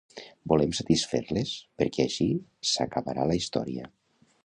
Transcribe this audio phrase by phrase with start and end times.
[0.53, 1.53] Volem satisfer-les
[1.83, 2.29] perquè així
[2.73, 3.93] s'acabarà la història.